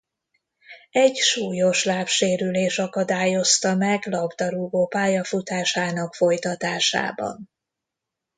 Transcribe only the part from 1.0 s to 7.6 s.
súlyos lábsérülés akadályozta meg labdarúgó pályafutásának folytatásában.